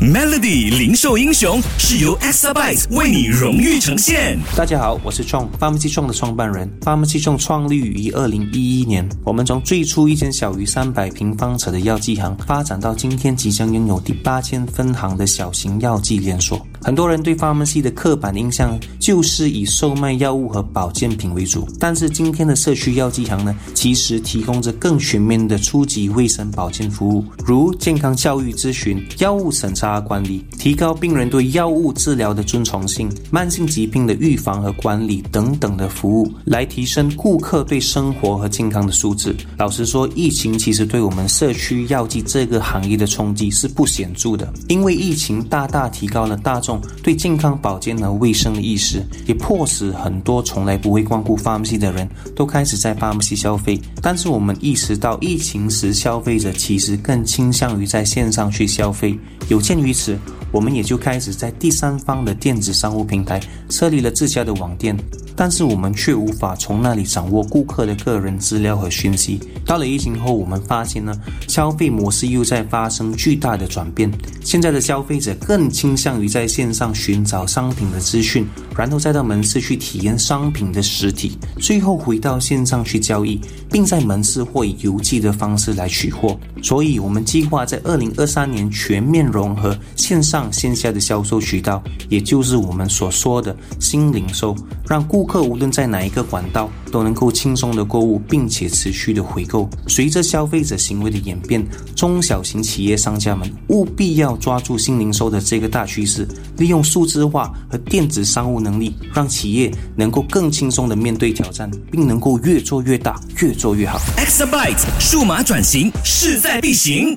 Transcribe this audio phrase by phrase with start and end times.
[0.00, 4.38] Melody 零售英雄是由 Exabyte 为你荣誉呈现。
[4.56, 6.66] 大家好，我是创 Pharmacy 创的创办人。
[6.80, 16.66] farmacy 创立于二零一一年，我们从最初一间小于三百平方尺的药剂行，发展到今天即将拥有第八间分行的小型药剂连锁。
[16.82, 30.00] 很多人对 Pharmacy 的刻板印象就是以售卖药物和保健品为主，但是今天的社区药剂行呢，其实提供着更全面的初级卫生保健服务，如健康教育咨询、药物审查。
[30.00, 39.34] 管理，提高病人对药物治疗的遵从性，慢性疾病的预防和管理等等的服务，来提升顾客对生活和健康的素质。
[39.56, 46.69] 老实说，疫情其实对我们社区药剂这个行业的冲击是不显著的，因为疫情大大提高了大众
[47.02, 52.06] 对健康保健和卫生的意识，也迫使很多从来不会光顾 Farmacy 的人
[52.36, 53.80] 都开始在 Farmacy 消费。
[54.02, 59.80] 但是我们意识到，疫情时消费者其实更倾向于在线上去消费，有鉴。
[59.80, 60.18] 于此，
[60.52, 64.96] 我们也就开始在第三方的电子商务平台设立了自家的网店。
[65.36, 69.40] 但是我们却无法从那里掌握顾客的个人资料和讯息。
[69.64, 74.10] 到了疫情后，我们发现呢，消费模式又在发生巨大的转变。
[74.42, 78.46] 现在的消费者更倾向于在线上寻找商品的资讯，
[78.76, 86.38] 然后再到门市去体验商品的实体，最后回到线上去交易，并在门市或以邮寄的方式来取货。
[86.62, 94.56] 所以，我们计划在二零二三年全面融合线上上线下的销售渠道，也就是我们所说的新零售，
[94.88, 99.68] 让顾客无论在哪一个管道都能够轻松的购物，并且持续的回购。
[99.86, 101.62] 随着消费者行为的演变，
[101.94, 114.00] 中小型企业商家们务必要抓住新零售的这个大趋势，利用数字化和电子商务能力，让企业能够更轻松的面对挑战，并能够越做越大，越做越好。
[114.16, 117.14] xabyte 数码转型势在必行。